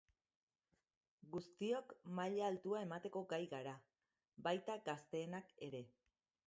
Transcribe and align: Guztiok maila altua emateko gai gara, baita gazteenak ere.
Guztiok 1.35 1.93
maila 2.21 2.47
altua 2.53 2.81
emateko 2.89 3.25
gai 3.35 3.41
gara, 3.55 3.75
baita 4.49 4.81
gazteenak 4.91 5.59
ere. 5.71 5.87